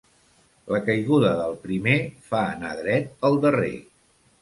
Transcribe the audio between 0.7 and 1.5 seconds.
La caiguda